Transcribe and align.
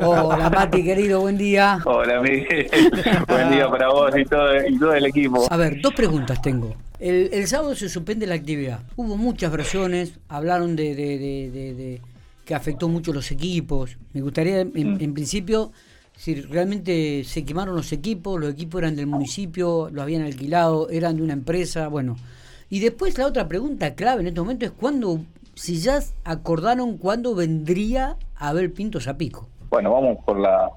Hola 0.00 0.50
Mati, 0.50 0.82
querido, 0.82 1.20
buen 1.20 1.36
día. 1.38 1.78
Hola 1.84 2.20
Miguel, 2.20 2.68
buen 3.28 3.50
día 3.50 3.68
para 3.68 3.88
vos 3.90 4.10
y 4.16 4.24
todo, 4.24 4.66
y 4.66 4.78
todo 4.78 4.94
el 4.94 5.06
equipo. 5.06 5.46
A 5.50 5.56
ver, 5.56 5.80
dos 5.80 5.94
preguntas 5.94 6.40
tengo. 6.42 6.74
El, 6.98 7.30
el 7.32 7.46
sábado 7.46 7.74
se 7.74 7.88
suspende 7.88 8.26
la 8.26 8.34
actividad. 8.34 8.80
Hubo 8.96 9.16
muchas 9.16 9.50
versiones, 9.52 10.14
hablaron 10.28 10.76
de, 10.76 10.94
de, 10.94 11.18
de, 11.18 11.50
de- 11.50 11.74
de 11.74 12.00
que 12.44 12.54
afectó 12.54 12.88
mucho 12.88 13.12
los 13.12 13.30
equipos. 13.30 13.96
Me 14.12 14.20
gustaría, 14.20 14.60
en, 14.60 15.00
en 15.00 15.14
principio, 15.14 15.72
si 16.16 16.34
realmente 16.42 17.22
se 17.24 17.44
quemaron 17.44 17.74
los 17.74 17.92
equipos, 17.92 18.38
los 18.40 18.50
equipos 18.52 18.80
eran 18.82 18.96
del 18.96 19.06
municipio, 19.06 19.88
los 19.90 20.02
habían 20.02 20.22
alquilado, 20.22 20.88
eran 20.90 21.16
de 21.16 21.22
una 21.22 21.32
empresa, 21.32 21.88
bueno. 21.88 22.16
Y 22.68 22.80
después 22.80 23.16
la 23.18 23.26
otra 23.26 23.48
pregunta 23.48 23.94
clave 23.94 24.20
en 24.22 24.28
este 24.28 24.40
momento 24.40 24.66
es 24.66 24.72
cuándo, 24.72 25.20
si 25.54 25.78
ya 25.80 26.00
acordaron 26.24 26.98
cuándo 26.98 27.34
vendría 27.34 28.16
Abel 28.36 28.70
Pinto 28.72 29.00
Zapico. 29.00 29.48
Bueno, 29.74 29.90
vamos 29.92 30.18
por 30.24 30.38
la 30.38 30.70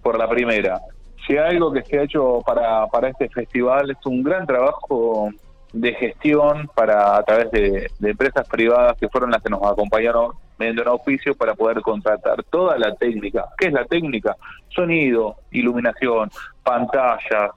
por 0.00 0.16
la 0.16 0.28
primera. 0.28 0.80
Si 1.26 1.36
algo 1.36 1.72
que 1.72 1.82
se 1.82 1.98
ha 1.98 2.04
hecho 2.04 2.40
para, 2.46 2.86
para 2.86 3.08
este 3.08 3.28
festival 3.28 3.90
es 3.90 4.06
un 4.06 4.22
gran 4.22 4.46
trabajo 4.46 5.30
de 5.72 5.92
gestión 5.94 6.70
para 6.72 7.16
a 7.16 7.22
través 7.24 7.50
de, 7.50 7.90
de 7.98 8.10
empresas 8.10 8.46
privadas 8.48 8.96
que 8.96 9.08
fueron 9.08 9.32
las 9.32 9.42
que 9.42 9.50
nos 9.50 9.60
acompañaron 9.64 10.34
mediante 10.56 10.82
un 10.82 10.88
auspicio 10.88 11.34
para 11.34 11.54
poder 11.54 11.80
contratar 11.80 12.44
toda 12.44 12.78
la 12.78 12.94
técnica. 12.94 13.44
¿Qué 13.58 13.66
es 13.66 13.72
la 13.72 13.86
técnica? 13.86 14.36
Sonido, 14.68 15.34
iluminación, 15.50 16.30
pantallas, 16.62 17.50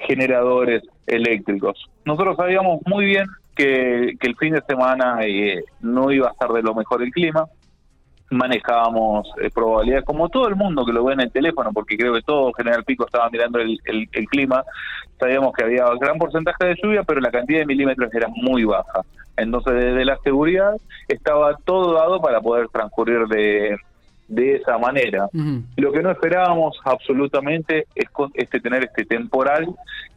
generadores 0.00 0.82
eléctricos. 1.06 1.88
Nosotros 2.04 2.36
sabíamos 2.36 2.80
muy 2.86 3.04
bien 3.04 3.28
que, 3.54 4.16
que 4.18 4.26
el 4.26 4.34
fin 4.34 4.54
de 4.54 4.62
semana 4.62 5.20
eh, 5.22 5.62
no 5.80 6.10
iba 6.10 6.26
a 6.26 6.32
estar 6.32 6.50
de 6.50 6.62
lo 6.62 6.74
mejor 6.74 7.04
el 7.04 7.12
clima, 7.12 7.46
manejábamos 8.30 9.28
eh, 9.40 9.50
probabilidades, 9.54 10.04
como 10.04 10.28
todo 10.28 10.48
el 10.48 10.56
mundo 10.56 10.84
que 10.84 10.92
lo 10.92 11.04
ve 11.04 11.14
en 11.14 11.20
el 11.20 11.30
teléfono, 11.32 11.72
porque 11.72 11.96
creo 11.96 12.14
que 12.14 12.22
todo 12.22 12.52
General 12.52 12.84
Pico 12.84 13.06
estaba 13.06 13.28
mirando 13.30 13.58
el, 13.58 13.78
el- 13.84 14.08
el 14.12 14.26
clima, 14.26 14.64
sabíamos 15.18 15.52
que 15.54 15.64
había 15.64 15.84
gran 16.00 16.18
porcentaje 16.18 16.64
de 16.66 16.76
lluvia, 16.82 17.02
pero 17.02 17.20
la 17.20 17.30
cantidad 17.30 17.60
de 17.60 17.66
milímetros 17.66 18.12
era 18.14 18.28
muy 18.28 18.64
baja. 18.64 19.00
Entonces, 19.36 19.72
desde 19.74 20.04
la 20.04 20.16
seguridad 20.24 20.72
estaba 21.06 21.56
todo 21.64 21.92
dado 21.94 22.20
para 22.20 22.40
poder 22.40 22.68
transcurrir 22.68 23.26
de, 23.28 23.76
de 24.26 24.56
esa 24.56 24.76
manera. 24.78 25.28
Lo 25.76 25.92
que 25.92 26.02
no 26.02 26.10
esperábamos 26.10 26.78
absolutamente 26.84 27.86
es, 27.94 28.10
con- 28.10 28.30
este, 28.34 28.60
tener 28.60 28.84
este 28.84 29.04
temporal 29.04 29.66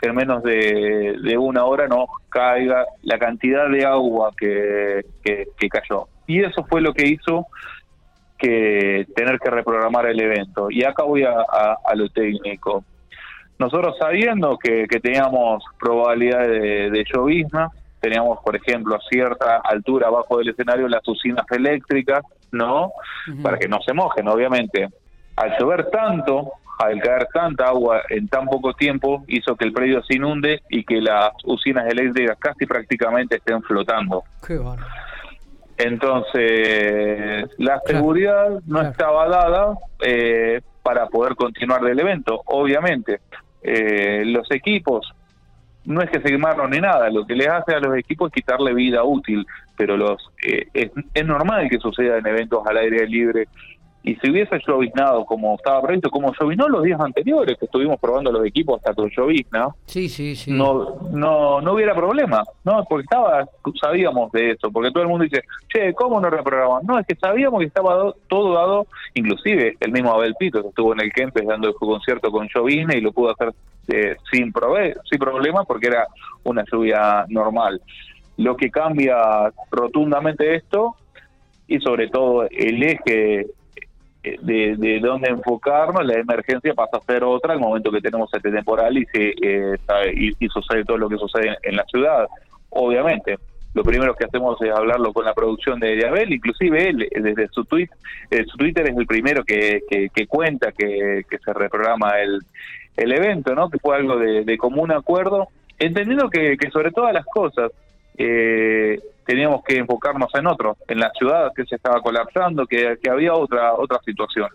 que 0.02 0.10
en 0.10 0.16
menos 0.16 0.42
de, 0.44 1.18
de 1.24 1.38
una 1.38 1.66
hora 1.66 1.88
nos 1.88 2.06
caiga 2.30 2.86
la 3.04 3.18
cantidad 3.20 3.70
de 3.70 3.86
agua 3.86 4.32
que, 4.36 5.06
que, 5.24 5.46
que 5.58 5.70
cayó. 5.70 6.08
Y 6.28 6.42
eso 6.44 6.64
fue 6.66 6.82
lo 6.82 6.94
que 6.94 7.08
hizo 7.08 7.46
que 8.42 9.06
tener 9.16 9.40
que 9.40 9.50
reprogramar 9.50 10.08
el 10.08 10.20
evento. 10.20 10.68
Y 10.70 10.84
acá 10.84 11.04
voy 11.04 11.24
a, 11.24 11.32
a- 11.32 11.78
a 11.86 11.96
lo 11.96 12.10
técnico. 12.10 12.84
Nosotros 13.60 13.96
sabiendo 14.00 14.58
que, 14.58 14.88
que 14.90 15.00
teníamos 15.00 15.64
probabilidad 15.80 16.48
de, 16.48 16.90
de 16.90 17.04
llovizna, 17.14 17.70
teníamos, 18.00 18.40
por 18.44 18.56
ejemplo, 18.56 18.96
a 18.96 19.00
cierta 19.10 19.58
altura 19.64 20.08
abajo 20.08 20.40
del 20.40 20.50
escenario 20.50 20.88
las 20.88 21.08
usinas 21.08 21.46
eléctricas, 21.52 22.22
¿no? 22.52 22.92
Para 23.44 23.58
que 23.60 23.68
no 23.68 23.80
se 23.86 23.94
mojen, 23.94 24.28
obviamente. 24.28 24.88
Al 25.36 25.56
llover 25.60 25.86
tanto, 25.92 26.52
al 26.80 27.00
caer 27.00 27.28
tanta 27.32 27.68
agua 27.68 28.02
en 28.10 28.28
tan 28.28 28.48
poco 28.48 28.74
tiempo, 28.74 29.24
hizo 29.28 29.56
que 29.56 29.66
el 29.66 29.72
predio 29.74 30.02
se 30.04 30.16
inunde 30.16 30.62
y 30.70 30.84
que 30.84 31.00
las 31.00 31.32
usinas 31.46 31.86
eléctricas 31.88 32.38
casi 32.40 32.66
prácticamente 32.66 33.36
estén 33.36 33.62
flotando. 33.62 34.24
Qué 34.46 34.58
bárbaro. 34.58 34.88
Entonces, 35.84 37.50
la 37.58 37.80
Claro, 37.80 38.00
seguridad 38.00 38.50
no 38.66 38.80
claro. 38.80 38.90
estaba 38.90 39.28
dada 39.28 39.78
eh, 40.06 40.62
para 40.84 41.08
poder 41.08 41.36
continuar 41.36 41.82
del 41.82 42.00
evento. 42.00 42.42
Obviamente, 42.46 43.20
eh, 43.62 44.24
los 44.26 44.50
equipos 44.52 45.14
no 45.86 46.02
es 46.02 46.10
que 46.12 46.22
se 46.22 46.30
quemaron 46.30 46.70
ni 46.70 46.80
nada, 46.80 47.10
lo 47.10 47.26
que 47.26 47.36
les 47.36 47.48
hace 47.48 47.74
a 47.74 47.80
los 47.80 47.98
equipos 47.98 48.30
es 48.30 48.36
quitarle 48.36 48.74
vida 48.74 49.04
útil, 49.04 49.46
pero 49.76 49.98
los 49.98 50.22
eh, 50.46 50.68
es, 50.74 50.92
es 51.14 51.26
normal 51.26 51.68
que 51.70 51.80
suceda 51.80 52.18
en 52.20 52.28
eventos 52.28 52.66
al 52.68 52.78
aire 52.78 53.08
libre. 53.08 53.48
Y 54.04 54.16
si 54.16 54.32
hubiese 54.32 54.58
lloviznado 54.66 55.26
como 55.26 55.54
estaba 55.56 55.80
previsto, 55.84 56.10
como 56.10 56.34
lloviznó 56.34 56.68
los 56.68 56.82
días 56.84 57.00
anteriores, 57.00 57.56
que 57.60 57.66
estuvimos 57.66 58.00
probando 58.00 58.32
los 58.32 58.44
equipos 58.46 58.78
hasta 58.80 58.96
con 58.96 59.10
llovizna, 59.12 59.68
Sí, 59.86 60.10
sí, 60.10 60.36
sí. 60.36 60.52
no, 60.52 60.98
no, 61.12 61.62
no 61.62 61.74
hubiera 61.74 61.94
problema, 61.94 62.44
¿no? 62.64 62.84
Porque 62.90 63.04
estaba, 63.04 63.48
sabíamos 63.80 64.32
de 64.32 64.52
eso, 64.52 64.72
porque 64.72 64.90
todo 64.90 65.04
el 65.04 65.10
mundo 65.10 65.26
dice, 65.26 65.44
che, 65.72 65.94
¿cómo 65.94 66.20
no 66.20 66.32
reprograman? 66.32 66.82
No, 66.86 66.98
es 66.98 67.06
que 67.06 67.14
sabíamos 67.16 67.60
que 67.60 67.68
estaba 67.68 67.94
do- 67.94 68.16
todo 68.28 68.54
dado, 68.56 68.88
inclusive 69.14 69.78
el 69.80 69.92
mismo 69.92 70.12
Abel 70.12 70.34
Pito, 70.34 70.64
que 70.64 70.70
estuvo 70.70 70.94
en 70.94 71.02
el 71.02 71.14
Kempes 71.14 71.46
dando 71.46 71.68
el 71.68 71.76
concierto 71.76 72.32
con 72.32 72.50
Jovine 72.50 72.98
y 72.98 73.02
lo 73.02 73.12
pudo 73.12 73.32
hacer 73.32 73.54
eh, 73.90 74.16
sin, 74.32 74.52
prove 74.52 74.96
sin 75.12 75.20
problema 75.20 75.64
porque 75.64 75.88
era 75.88 76.08
una 76.44 76.64
lluvia 76.72 77.26
normal. 77.30 77.80
Lo 78.38 78.58
que 78.58 78.72
cambia 78.72 79.52
rotundamente 79.70 80.56
esto 80.56 80.96
y 81.68 81.80
sobre 81.80 82.08
todo 82.10 82.48
el 82.50 82.82
eje 82.84 83.46
de, 84.24 84.76
de 84.78 85.00
dónde 85.00 85.30
enfocarnos, 85.30 86.06
la 86.06 86.20
emergencia 86.20 86.74
pasa 86.74 86.98
a 86.98 87.02
ser 87.02 87.24
otra 87.24 87.54
al 87.54 87.60
momento 87.60 87.92
que 87.92 88.02
tenemos 88.02 88.32
este 88.34 88.52
temporal 88.52 88.98
y, 88.98 89.06
se, 89.06 89.34
eh, 89.42 89.78
y, 90.14 90.48
sucede 90.48 90.86
todo 90.86 90.98
lo 90.98 91.10
que 91.10 91.18
sucede 91.18 91.50
en, 91.50 91.56
en 91.64 91.76
la 91.76 91.84
ciudad. 91.86 92.28
Obviamente, 92.70 93.38
lo 93.74 93.84
primero 93.84 94.14
que 94.16 94.26
hacemos 94.26 94.62
es 94.62 94.72
hablarlo 94.72 95.14
con 95.14 95.26
la 95.26 95.34
producción 95.34 95.80
de, 95.80 95.96
de 95.96 96.08
Abel, 96.08 96.34
inclusive 96.34 96.90
él, 96.90 97.04
eh, 97.04 97.22
desde 97.22 97.48
su 97.48 97.64
tweet, 97.66 97.90
eh, 98.30 98.44
su 98.46 98.58
Twitter 98.58 98.88
es 98.88 98.98
el 98.98 99.08
primero 99.08 99.44
que, 99.44 99.82
que, 99.90 100.10
que 100.10 100.28
cuenta 100.28 100.72
que, 100.72 101.24
que 101.30 101.38
se 101.40 101.54
reprograma 101.54 102.20
el, 102.22 102.40
el 102.98 103.12
evento, 103.14 103.56
¿no? 103.56 103.70
Que 103.70 103.80
fue 103.80 103.96
algo 103.96 104.18
de, 104.18 104.44
de 104.44 104.58
común 104.58 104.92
acuerdo, 104.92 105.48
entendiendo 105.80 106.30
que, 106.30 106.58
que 106.58 106.70
sobre 106.70 106.92
todas 106.92 107.14
las 107.14 107.26
cosas 107.26 107.72
eh, 108.18 109.00
teníamos 109.32 109.64
que 109.64 109.78
enfocarnos 109.78 110.30
en 110.36 110.46
otro, 110.46 110.76
en 110.90 111.00
la 111.00 111.10
ciudad 111.12 111.54
que 111.56 111.64
se 111.64 111.76
estaba 111.76 112.02
colapsando, 112.02 112.66
que, 112.66 112.98
que 113.02 113.10
había 113.10 113.34
otra 113.34 113.76
otra 113.76 113.98
situación. 114.04 114.50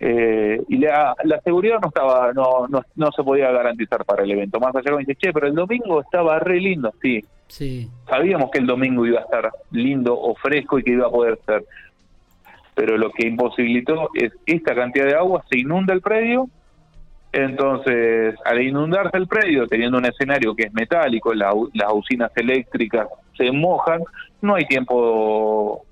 Eh, 0.00 0.60
y 0.68 0.78
la, 0.78 1.14
la 1.22 1.40
seguridad 1.42 1.78
no 1.80 1.86
estaba 1.86 2.32
no, 2.32 2.66
no, 2.68 2.82
no 2.96 3.12
se 3.12 3.22
podía 3.22 3.52
garantizar 3.52 4.04
para 4.04 4.24
el 4.24 4.32
evento. 4.32 4.58
Más 4.58 4.74
allá 4.74 4.82
que 4.82 4.96
me 4.96 5.04
dice, 5.04 5.14
che, 5.14 5.32
pero 5.32 5.46
el 5.46 5.54
domingo 5.54 6.00
estaba 6.00 6.40
re 6.40 6.58
lindo, 6.58 6.92
sí. 7.00 7.24
Sí. 7.46 7.88
Sabíamos 8.08 8.50
que 8.50 8.58
el 8.58 8.66
domingo 8.66 9.06
iba 9.06 9.20
a 9.20 9.22
estar 9.22 9.48
lindo 9.70 10.18
o 10.18 10.34
fresco 10.34 10.80
y 10.80 10.82
que 10.82 10.90
iba 10.90 11.06
a 11.06 11.10
poder 11.10 11.38
ser. 11.46 11.64
Pero 12.74 12.98
lo 12.98 13.12
que 13.12 13.28
imposibilitó 13.28 14.08
es 14.14 14.32
esta 14.44 14.74
cantidad 14.74 15.06
de 15.06 15.14
agua, 15.14 15.44
se 15.48 15.60
inunda 15.60 15.94
el 15.94 16.00
predio, 16.00 16.48
entonces, 17.30 18.34
al 18.44 18.60
inundarse 18.60 19.16
el 19.16 19.28
predio, 19.28 19.68
teniendo 19.68 19.98
un 19.98 20.04
escenario 20.06 20.54
que 20.56 20.64
es 20.64 20.74
metálico, 20.74 21.32
la 21.32 21.52
las 21.74 21.92
usinas 21.92 22.32
eléctricas 22.36 23.06
se 23.36 23.50
mojan, 23.52 24.02
no 24.40 24.54
hay 24.54 24.64
tiempo 24.66 25.84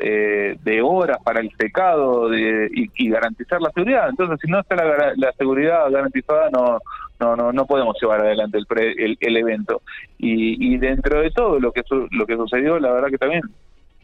eh, 0.00 0.56
de 0.62 0.82
horas 0.82 1.18
para 1.24 1.40
el 1.40 1.50
secado 1.58 2.28
de, 2.28 2.68
y, 2.74 2.90
y 2.96 3.10
garantizar 3.10 3.60
la 3.60 3.70
seguridad. 3.70 4.08
Entonces, 4.08 4.38
si 4.42 4.50
no 4.50 4.60
está 4.60 4.76
la, 4.76 5.12
la 5.16 5.32
seguridad 5.32 5.90
garantizada, 5.90 6.50
no 6.50 6.78
no 7.20 7.34
no 7.34 7.52
no 7.52 7.66
podemos 7.66 7.96
llevar 8.00 8.20
adelante 8.20 8.58
el, 8.58 8.66
pre- 8.66 8.92
el, 8.92 9.16
el 9.20 9.36
evento. 9.36 9.82
Y, 10.18 10.72
y 10.74 10.78
dentro 10.78 11.20
de 11.20 11.30
todo 11.30 11.58
lo 11.58 11.72
que 11.72 11.82
su- 11.82 12.06
lo 12.12 12.26
que 12.26 12.36
sucedió, 12.36 12.78
la 12.78 12.92
verdad 12.92 13.08
que 13.08 13.18
también 13.18 13.42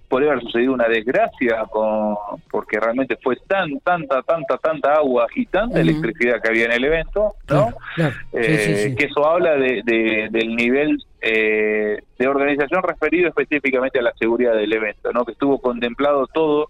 podría 0.08 0.32
haber 0.32 0.42
sucedido 0.44 0.72
una 0.74 0.86
desgracia 0.88 1.64
con, 1.70 2.14
porque 2.50 2.78
realmente 2.78 3.16
fue 3.22 3.36
tan, 3.48 3.78
tanta, 3.80 4.22
tanta, 4.22 4.58
tanta 4.58 4.94
agua 4.94 5.26
y 5.34 5.46
tanta 5.46 5.80
electricidad 5.80 6.40
que 6.42 6.48
había 6.50 6.66
en 6.66 6.72
el 6.72 6.84
evento, 6.84 7.34
¿no? 7.48 7.72
Claro, 7.72 7.76
claro. 7.94 8.14
Sí, 8.32 8.38
Eh, 8.38 8.58
sí, 8.58 8.88
sí. 8.90 8.96
Que 8.96 9.04
eso 9.06 9.26
habla 9.26 9.54
de, 9.56 9.82
de- 9.84 10.28
del 10.30 10.54
nivel 10.56 10.98
eh, 11.26 12.02
de 12.18 12.28
organización 12.28 12.82
referido 12.82 13.28
específicamente 13.28 13.98
a 13.98 14.02
la 14.02 14.12
seguridad 14.18 14.54
del 14.54 14.72
evento, 14.72 15.10
¿no? 15.12 15.24
Que 15.24 15.32
estuvo 15.32 15.58
contemplado 15.58 16.26
todo 16.26 16.68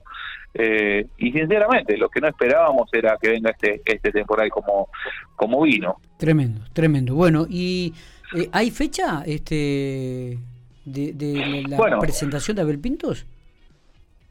eh, 0.54 1.06
y 1.18 1.32
sinceramente 1.32 1.96
lo 1.96 2.08
que 2.08 2.20
no 2.20 2.28
esperábamos 2.28 2.88
era 2.92 3.18
que 3.20 3.30
venga 3.30 3.50
este 3.50 3.82
este 3.84 4.12
temporal 4.12 4.48
como 4.50 4.88
como 5.34 5.62
vino. 5.62 5.96
Tremendo, 6.18 6.60
tremendo. 6.72 7.14
Bueno, 7.16 7.46
¿y 7.50 7.92
eh, 8.36 8.48
hay 8.52 8.70
fecha 8.70 9.24
este 9.26 10.38
de, 10.84 11.12
de 11.14 11.64
la 11.68 11.76
Bueno. 11.76 11.98
presentación 11.98 12.54
de 12.56 12.62
Abel 12.62 12.78
Pintos? 12.78 13.26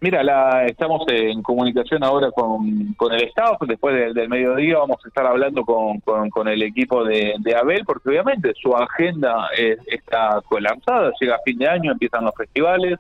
Mira, 0.03 0.21
la, 0.21 0.65
estamos 0.65 1.05
en 1.07 1.41
comunicación 1.41 2.03
ahora 2.03 2.29
con, 2.31 2.93
con 2.95 3.13
el 3.13 3.23
staff. 3.23 3.57
Después 3.61 4.13
del, 4.13 4.27
mediodía 4.27 4.79
vamos 4.79 4.97
a 5.01 5.07
estar 5.07 5.25
hablando 5.25 5.63
con, 5.63 6.01
con, 6.01 6.49
el 6.49 6.61
equipo 6.61 7.05
de, 7.05 7.55
Abel, 7.57 7.85
porque 7.85 8.09
obviamente 8.09 8.51
su 8.61 8.75
agenda 8.75 9.47
eh, 9.57 9.77
está 9.87 10.41
colapsada. 10.49 11.13
Llega 11.21 11.39
fin 11.45 11.57
de 11.57 11.69
año, 11.69 11.93
empiezan 11.93 12.25
los 12.25 12.35
festivales. 12.35 12.99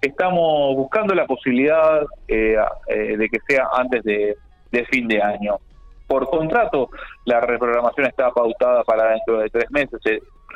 Estamos 0.00 0.76
buscando 0.76 1.14
la 1.14 1.26
posibilidad 1.26 2.06
eh, 2.26 2.56
eh, 2.86 3.16
de 3.18 3.28
que 3.28 3.38
sea 3.46 3.68
antes 3.74 4.02
de, 4.02 4.34
de 4.72 4.84
fin 4.86 5.08
de 5.08 5.20
año. 5.20 5.56
Por 6.06 6.26
contrato, 6.30 6.88
la 7.26 7.42
reprogramación 7.42 8.06
está 8.06 8.30
pautada 8.30 8.82
para 8.84 9.10
dentro 9.10 9.40
de 9.40 9.50
tres 9.50 9.70
meses, 9.70 10.00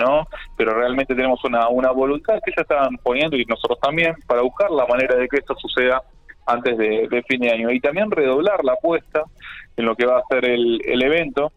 ¿no? 0.00 0.26
Pero 0.56 0.75
realmente 0.75 1.14
tenemos 1.14 1.43
una, 1.44 1.69
una 1.69 1.91
voluntad 1.91 2.41
que 2.44 2.52
ya 2.56 2.62
están 2.62 2.96
poniendo 3.02 3.37
y 3.37 3.44
nosotros 3.44 3.79
también 3.81 4.14
para 4.26 4.43
buscar 4.43 4.70
la 4.70 4.87
manera 4.87 5.17
de 5.17 5.29
que 5.29 5.38
esto 5.38 5.55
suceda 5.56 6.02
antes 6.46 6.76
de, 6.76 7.25
fin 7.29 7.41
de 7.41 7.50
año. 7.50 7.70
Y 7.70 7.81
también 7.81 8.11
redoblar 8.11 8.64
la 8.64 8.73
apuesta 8.73 9.25
en 9.76 9.87
lo 9.87 9.96
que 9.96 10.06
va 10.06 10.19
a 10.19 10.23
ser 10.29 10.44
el, 10.44 10.81
el 10.85 11.02
evento, 11.02 11.52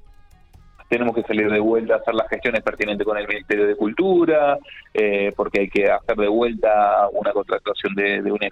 tenemos 0.89 1.15
que 1.15 1.23
salir 1.23 1.51
de 1.51 1.59
vuelta 1.59 1.95
a 1.95 1.97
hacer 1.97 2.13
las 2.13 2.29
gestiones 2.29 2.61
pertinentes 2.61 3.05
con 3.05 3.17
el 3.17 3.27
Ministerio 3.27 3.67
de 3.67 3.75
Cultura, 3.75 4.57
eh, 4.93 5.33
porque 5.35 5.61
hay 5.61 5.69
que 5.69 5.89
hacer 5.89 6.15
de 6.15 6.27
vuelta 6.27 7.07
una 7.11 7.31
contratación 7.31 7.93
de, 7.95 8.31
una 8.31 8.47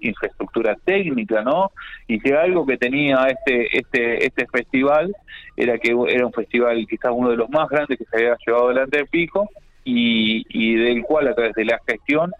infraestructura, 0.00 0.76
técnica, 0.84 1.42
¿no? 1.42 1.72
Y 2.06 2.20
si 2.20 2.32
algo 2.32 2.66
que 2.66 2.76
tenía 2.76 3.26
este 3.26 3.76
este 3.76 4.26
este 4.26 4.46
festival 4.46 5.14
era 5.56 5.78
que 5.78 5.94
era 6.08 6.26
un 6.26 6.32
festival 6.32 6.86
quizás 6.88 7.12
uno 7.14 7.30
de 7.30 7.36
los 7.36 7.50
más 7.50 7.68
grandes 7.68 7.98
que 7.98 8.04
se 8.04 8.16
había 8.16 8.36
llevado 8.46 8.66
adelante 8.66 8.98
de 8.98 9.06
Pico, 9.06 9.48
y, 9.82 10.44
y, 10.50 10.76
del 10.76 11.02
cual 11.02 11.28
a 11.28 11.34
través 11.34 11.54
de 11.54 11.64
la 11.64 11.80
gestión 11.86 12.30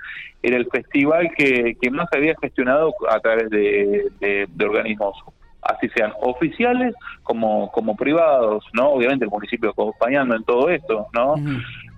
era 0.42 0.58
el 0.58 0.66
festival 0.66 1.30
que, 1.36 1.74
que 1.80 1.90
más 1.90 2.06
había 2.12 2.34
gestionado 2.40 2.92
a 3.08 3.18
través 3.18 3.48
de, 3.50 4.10
de 4.20 4.64
organismos 4.64 5.16
así 5.62 5.88
sean 5.90 6.12
oficiales 6.20 6.94
como 7.22 7.70
como 7.70 7.96
privados, 7.96 8.64
¿no? 8.72 8.90
Obviamente 8.90 9.24
el 9.24 9.30
municipio 9.30 9.70
acompañando 9.70 10.36
en 10.36 10.44
todo 10.44 10.68
esto, 10.70 11.08
¿no? 11.12 11.34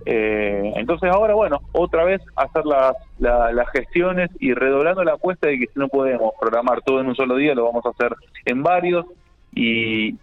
eh, 0.05 0.73
entonces 0.75 1.09
ahora, 1.11 1.33
bueno, 1.33 1.61
otra 1.71 2.03
vez 2.03 2.21
hacer 2.35 2.65
las, 2.65 2.95
las 3.19 3.69
gestiones 3.69 4.29
y 4.39 4.53
redoblando 4.53 5.03
la 5.03 5.13
apuesta 5.13 5.47
de 5.47 5.59
que 5.59 5.67
si 5.67 5.79
no 5.79 5.87
podemos 5.87 6.33
programar 6.39 6.81
todo 6.81 6.99
en 6.99 7.07
un 7.07 7.15
solo 7.15 7.35
día, 7.37 7.55
lo 7.55 7.65
vamos 7.65 7.85
a 7.85 7.89
hacer 7.89 8.15
en 8.45 8.63
varios 8.63 9.05
y, 9.53 10.17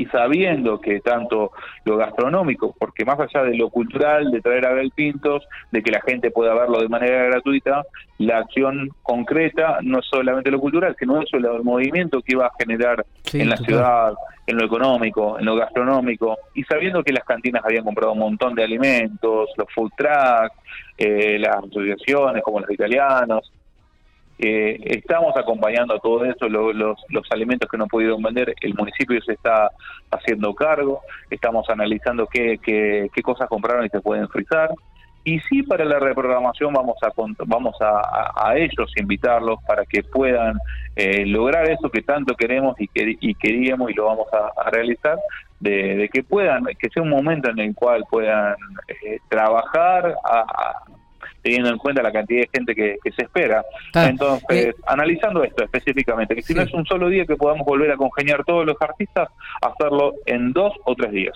y 0.00 0.06
sabiendo 0.06 0.80
que 0.80 1.00
tanto 1.00 1.52
lo 1.84 1.98
gastronómico, 1.98 2.74
porque 2.78 3.04
más 3.04 3.20
allá 3.20 3.44
de 3.44 3.54
lo 3.54 3.68
cultural, 3.68 4.30
de 4.30 4.40
traer 4.40 4.64
a 4.64 4.70
Abel 4.70 4.92
Pintos, 4.92 5.46
de 5.70 5.82
que 5.82 5.90
la 5.90 6.00
gente 6.00 6.30
pueda 6.30 6.54
verlo 6.54 6.80
de 6.80 6.88
manera 6.88 7.24
gratuita, 7.24 7.82
la 8.16 8.38
acción 8.38 8.88
concreta 9.02 9.80
no 9.82 9.98
es 9.98 10.06
solamente 10.06 10.50
lo 10.50 10.58
cultural, 10.58 10.96
sino 10.98 11.20
eso 11.20 11.36
el 11.36 11.62
movimiento 11.62 12.22
que 12.22 12.32
iba 12.32 12.46
a 12.46 12.52
generar 12.58 13.04
en 13.34 13.50
la 13.50 13.58
ciudad, 13.58 14.14
en 14.46 14.56
lo 14.56 14.64
económico, 14.64 15.38
en 15.38 15.44
lo 15.44 15.54
gastronómico, 15.54 16.38
y 16.54 16.62
sabiendo 16.64 17.04
que 17.04 17.12
las 17.12 17.24
cantinas 17.24 17.62
habían 17.62 17.84
comprado 17.84 18.14
un 18.14 18.20
montón 18.20 18.54
de 18.54 18.64
alimentos, 18.64 19.50
los 19.54 19.66
food 19.74 19.90
trucks, 19.98 20.56
eh, 20.96 21.38
las 21.38 21.56
asociaciones 21.56 22.42
como 22.42 22.60
los 22.60 22.70
italianos, 22.70 23.52
eh, 24.42 24.80
estamos 24.86 25.36
acompañando 25.36 25.94
a 25.94 25.98
todo 25.98 26.24
eso, 26.24 26.48
los, 26.48 26.74
los, 26.74 27.30
alimentos 27.30 27.68
que 27.70 27.76
no 27.76 27.86
pudieron 27.86 28.22
vender, 28.22 28.54
el 28.62 28.72
municipio 28.72 29.20
se 29.20 29.34
está 29.34 29.70
haciendo 30.10 30.54
cargo, 30.54 31.02
estamos 31.28 31.68
analizando 31.68 32.26
qué, 32.26 32.58
qué, 32.62 33.10
cosas 33.22 33.50
compraron 33.50 33.84
y 33.84 33.90
se 33.90 34.00
pueden 34.00 34.26
frizar. 34.28 34.70
Y 35.24 35.40
sí, 35.40 35.62
para 35.62 35.84
la 35.84 35.98
reprogramación 35.98 36.72
vamos 36.72 36.96
a 37.02 37.12
vamos 37.44 37.76
a, 37.82 38.32
a, 38.34 38.56
ellos 38.56 38.90
invitarlos 38.96 39.58
para 39.66 39.84
que 39.84 40.02
puedan 40.02 40.56
eh, 40.96 41.26
lograr 41.26 41.70
eso 41.70 41.90
que 41.90 42.00
tanto 42.00 42.34
queremos 42.34 42.80
y, 42.80 42.88
que, 42.88 43.18
y 43.20 43.34
queríamos 43.34 43.90
y 43.90 43.94
lo 43.94 44.06
vamos 44.06 44.28
a, 44.32 44.70
realizar, 44.70 45.18
de, 45.58 46.08
que 46.10 46.22
puedan, 46.22 46.64
que 46.78 46.88
sea 46.88 47.02
un 47.02 47.10
momento 47.10 47.50
en 47.50 47.58
el 47.58 47.74
cual 47.74 48.04
puedan 48.10 48.54
eh, 48.88 49.18
trabajar 49.28 50.14
a, 50.24 50.82
teniendo 51.42 51.70
en 51.70 51.78
cuenta 51.78 52.02
la 52.02 52.12
cantidad 52.12 52.42
de 52.42 52.50
gente 52.52 52.74
que, 52.74 52.98
se 53.10 53.22
espera. 53.22 53.64
Entonces, 53.94 54.44
eh, 54.50 54.74
analizando 54.86 55.42
esto 55.42 55.64
específicamente, 55.64 56.34
que 56.34 56.42
si 56.42 56.54
no 56.54 56.62
es 56.62 56.72
un 56.72 56.84
solo 56.86 57.08
día 57.08 57.24
que 57.26 57.36
podamos 57.36 57.66
volver 57.66 57.90
a 57.90 57.96
congeniar 57.96 58.44
todos 58.44 58.66
los 58.66 58.76
artistas, 58.80 59.28
hacerlo 59.60 60.14
en 60.26 60.52
dos 60.52 60.72
o 60.84 60.94
tres 60.94 61.12
días. 61.12 61.34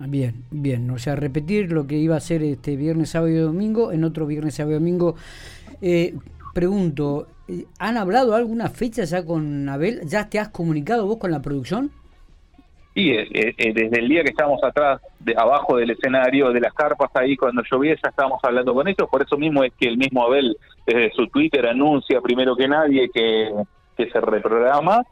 Bien, 0.00 0.44
bien, 0.50 0.88
o 0.90 0.98
sea, 0.98 1.16
repetir 1.16 1.72
lo 1.72 1.86
que 1.86 1.96
iba 1.96 2.16
a 2.16 2.20
ser 2.20 2.42
este 2.42 2.76
viernes, 2.76 3.10
sábado 3.10 3.32
y 3.32 3.36
domingo, 3.36 3.90
en 3.90 4.04
otro 4.04 4.26
viernes, 4.26 4.54
sábado 4.54 4.76
y 4.76 4.78
domingo. 4.78 5.16
Eh, 5.82 6.14
pregunto, 6.54 7.26
eh, 7.48 7.64
¿han 7.80 7.96
hablado 7.96 8.36
alguna 8.36 8.68
fecha 8.68 9.02
ya 9.04 9.24
con 9.24 9.68
Abel? 9.68 10.02
¿Ya 10.04 10.28
te 10.28 10.38
has 10.38 10.50
comunicado 10.50 11.06
vos 11.06 11.18
con 11.18 11.32
la 11.32 11.42
producción? 11.42 11.90
Sí, 12.98 13.12
eh, 13.12 13.54
eh, 13.56 13.72
desde 13.72 14.00
el 14.00 14.08
día 14.08 14.24
que 14.24 14.30
estábamos 14.30 14.58
atrás, 14.64 15.00
de 15.20 15.32
abajo 15.38 15.76
del 15.76 15.90
escenario, 15.90 16.50
de 16.50 16.58
las 16.58 16.74
carpas 16.74 17.08
ahí, 17.14 17.36
cuando 17.36 17.62
llovía, 17.62 17.94
ya 17.94 18.08
estábamos 18.08 18.40
hablando 18.42 18.74
con 18.74 18.88
ellos. 18.88 19.08
Por 19.08 19.22
eso 19.22 19.36
mismo 19.36 19.62
es 19.62 19.72
que 19.78 19.86
el 19.86 19.96
mismo 19.96 20.24
Abel, 20.24 20.56
desde 20.84 21.12
su 21.12 21.28
Twitter, 21.28 21.68
anuncia 21.68 22.20
primero 22.20 22.56
que 22.56 22.66
nadie 22.66 23.08
que, 23.14 23.52
que 23.96 24.10
se 24.10 24.20
reprograma. 24.20 25.04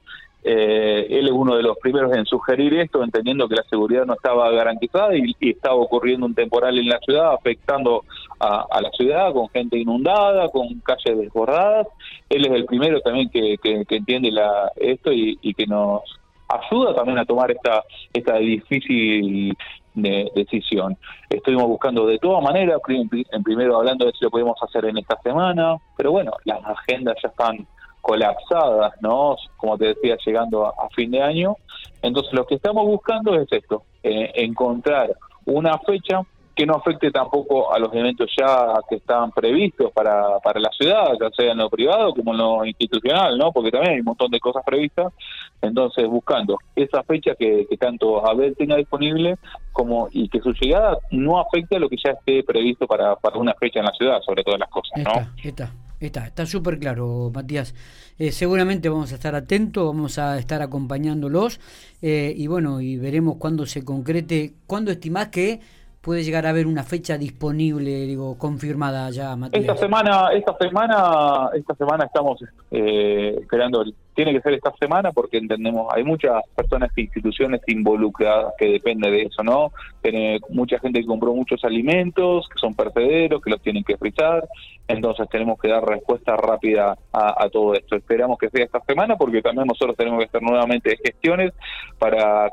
Eh, 0.43 1.06
él 1.11 1.27
es 1.27 1.33
uno 1.33 1.55
de 1.55 1.62
los 1.62 1.79
primeros 1.79 2.12
en 2.17 2.27
sugerir 2.27 2.75
esto, 2.75 3.05
entendiendo 3.05 3.49
que 3.49 3.55
la 3.55 3.62
seguridad 3.71 4.05
no 4.05 4.15
estaba 4.15 4.50
garantizada 4.50 5.17
y, 5.17 5.37
estaba 5.39 5.77
ocurriendo 5.77 6.27
un 6.27 6.35
temporal 6.35 6.77
en 6.77 6.89
la 6.89 6.99
ciudad, 6.99 7.35
afectando 7.35 8.03
a, 8.41 8.81
la 8.81 8.91
ciudad, 8.91 9.32
con 9.32 9.49
gente 9.50 9.79
inundada, 9.79 10.49
con 10.49 10.81
calles 10.81 11.19
desbordadas. 11.19 11.87
Él 12.29 12.47
es 12.47 12.53
el 12.53 12.65
primero 12.65 13.00
también 13.00 13.31
que, 13.31 13.59
que, 13.62 13.85
entiende 13.94 14.32
la, 14.32 14.73
esto 14.75 15.12
y 15.12 15.55
que 15.55 15.69
nos 15.69 16.03
ayuda 16.48 16.94
también 16.94 17.19
a 17.19 17.25
tomar 17.25 17.50
esta, 17.50 17.82
esta 18.12 18.37
difícil 18.37 19.56
decisión. 19.94 20.96
Estuvimos 21.31 21.66
buscando 21.69 22.06
de 22.06 22.19
todas 22.19 22.43
maneras, 22.43 22.81
en 22.88 23.43
primero 23.43 23.76
hablando 23.76 24.04
de 24.04 24.12
si 24.12 24.25
lo 24.25 24.31
podemos 24.31 24.56
hacer 24.62 24.84
en 24.84 24.98
esta 24.98 25.19
semana, 25.22 25.76
pero 25.96 26.12
bueno, 26.12 26.32
las 26.44 26.62
agendas 26.64 27.16
ya 27.22 27.28
están 27.28 27.66
colapsadas, 28.02 28.93
¿no? 29.00 29.37
Como 29.56 29.76
te 29.78 29.87
decía, 29.87 30.16
llegando 30.25 30.66
a, 30.66 30.88
fin 30.94 31.10
de 31.10 31.22
año. 31.22 31.56
Entonces 32.02 32.32
lo 32.34 32.46
que 32.46 32.56
estamos 32.56 32.84
buscando 32.87 33.34
es 33.34 33.50
esto, 33.50 33.82
eh, 34.02 34.32
encontrar 34.37 35.16
una 35.46 35.78
fecha 35.78 36.20
que 36.56 36.64
no 36.64 36.76
afecte 36.76 37.11
tampoco 37.11 37.73
a 37.73 37.79
los 37.79 37.93
eventos 37.94 38.31
ya 38.37 38.81
que 38.88 38.97
están 38.97 39.31
previstos 39.31 39.93
para, 39.93 40.38
para 40.38 40.58
la 40.58 40.70
ciudad, 40.70 41.08
ya 41.20 41.29
sea 41.37 41.53
en 41.53 41.58
lo 41.58 41.69
privado 41.69 42.14
como 42.14 42.32
en 42.32 42.38
lo 42.38 42.64
institucional, 42.64 43.37
¿no? 43.37 43.53
Porque 43.53 43.70
también 43.70 43.93
hay 43.93 44.00
un 44.00 44.06
montón 44.06 44.31
de 44.31 44.41
cosas 44.41 44.62
previstas. 44.64 45.12
Entonces, 45.61 46.08
buscando 46.08 46.56
esa 46.75 47.03
fecha 47.03 47.35
que, 47.35 47.67
tanto 47.79 48.26
Abel 48.26 48.56
tenga 48.56 48.76
disponible 48.76 49.37
como 49.73 50.08
y 50.11 50.31
que 50.31 50.41
su 50.41 50.53
llegada 50.55 50.97
no 51.11 51.38
afecte 51.38 51.76
a 51.76 51.79
lo 51.79 51.91
que 51.91 51.97
ya 52.03 52.12
esté 52.12 52.43
previsto 52.43 52.87
para, 52.87 53.17
para 53.17 53.37
una 53.37 53.53
fecha 53.55 53.81
en 53.81 53.85
la 53.85 53.93
ciudad, 53.93 54.20
sobre 54.23 54.43
todas 54.43 54.58
las 54.58 54.70
cosas, 54.70 54.93
¿no? 54.97 55.11
Está, 55.11 55.73
está. 56.00 56.26
Está 56.26 56.44
súper 56.44 56.79
claro, 56.79 57.31
Matías. 57.35 57.75
Eh, 58.19 58.31
seguramente 58.31 58.88
vamos 58.88 59.12
a 59.12 59.14
estar 59.14 59.35
atentos, 59.35 59.87
vamos 59.87 60.19
a 60.19 60.38
estar 60.38 60.61
acompañándolos 60.61 61.58
eh, 62.03 62.35
y 62.37 62.47
bueno, 62.49 62.82
y 62.82 62.99
veremos 62.99 63.37
cuándo 63.38 63.64
se 63.64 63.82
concrete, 63.82 64.53
cuándo 64.67 64.91
estimás 64.91 65.29
que 65.29 65.61
puede 66.06 66.23
llegar 66.23 66.47
a 66.47 66.50
haber 66.50 66.69
una 66.69 66.85
fecha 66.85 67.19
disponible, 67.19 67.91
digo, 68.06 68.38
confirmada 68.38 69.11
ya, 69.11 69.35
Matías? 69.35 69.61
Esta 69.61 69.76
semana, 69.76 70.29
esta 70.32 70.56
semana, 70.56 71.50
esta 71.53 71.75
semana 71.75 72.05
estamos 72.05 72.38
eh, 72.70 73.37
esperando 73.41 73.85
tiene 74.17 74.33
que 74.33 74.41
ser 74.41 74.55
esta 74.55 74.73
semana 74.81 75.13
porque 75.13 75.37
entendemos, 75.37 75.87
hay 75.95 76.03
muchas 76.03 76.43
personas 76.57 76.91
e 76.97 77.03
instituciones 77.03 77.61
involucradas 77.67 78.55
que 78.58 78.67
depende 78.67 79.11
de 79.11 79.23
eso, 79.23 79.44
¿no? 79.44 79.73
Tiene 80.03 80.41
mucha 80.49 80.79
gente 80.81 81.01
que 81.01 81.06
compró 81.06 81.35
muchos 81.35 81.63
alimentos, 81.65 82.49
que 82.49 82.58
son 82.58 82.75
percederos, 82.75 83.43
que 83.43 83.51
los 83.51 83.61
tienen 83.61 83.85
que 83.85 83.99
frizar, 83.99 84.49
entonces 84.89 85.29
tenemos 85.29 85.61
que 85.61 85.69
dar 85.69 85.85
respuesta 85.85 86.35
rápida 86.35 86.96
a, 87.13 87.49
todo 87.51 87.75
esto. 87.75 87.96
Esperamos 87.96 88.39
que 88.39 88.49
sea 88.49 88.65
esta 88.65 88.81
semana 88.81 89.17
porque 89.17 89.43
también 89.43 89.67
nosotros 89.67 89.96
tenemos 89.96 90.20
que 90.20 90.27
hacer 90.27 90.43
nuevamente 90.43 90.96
gestiones 91.05 91.53
para, 91.99 92.51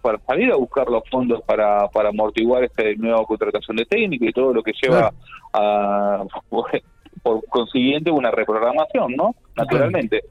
para 0.00 0.18
salir 0.26 0.52
a 0.52 0.56
buscar 0.56 0.88
los 0.88 1.02
fondos 1.10 1.42
para, 1.42 1.88
para 1.88 2.10
amortiguar 2.10 2.62
esta 2.62 2.84
nueva 2.96 3.24
contratación 3.24 3.76
de 3.76 3.84
técnico 3.84 4.26
y 4.26 4.32
todo 4.32 4.54
lo 4.54 4.62
que 4.62 4.72
lleva 4.80 5.12
a 5.52 6.24
por 7.22 7.44
consiguiente 7.46 8.10
una 8.10 8.30
reprogramación, 8.30 9.14
¿no? 9.16 9.34
Naturalmente. 9.56 10.22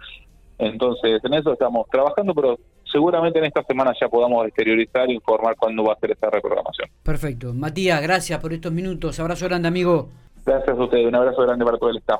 Entonces, 0.60 1.22
en 1.24 1.34
eso 1.34 1.54
estamos 1.54 1.88
trabajando, 1.90 2.36
pero 2.36 2.60
seguramente 2.92 3.40
en 3.40 3.46
esta 3.46 3.64
semana 3.64 3.94
ya 4.00 4.10
podamos 4.10 4.46
exteriorizar 4.46 5.10
e 5.10 5.14
informar 5.14 5.56
cuándo 5.58 5.84
va 5.84 5.94
a 5.94 6.00
ser 6.00 6.12
esta 6.12 6.30
reprogramación. 6.30 6.90
Perfecto. 7.02 7.54
Matías, 7.54 8.02
gracias 8.02 8.40
por 8.40 8.54
estos 8.54 8.72
minutos. 8.72 9.20
Abrazo 9.20 9.46
grande, 9.46 9.70
amigo. 9.70 10.10
Gracias 10.46 10.78
a 10.78 10.84
ustedes. 10.84 11.08
Un 11.08 11.16
abrazo 11.16 11.42
grande 11.44 11.66
para 11.66 11.78
todo 11.78 11.90
el 11.90 11.98
staff. 11.98 12.20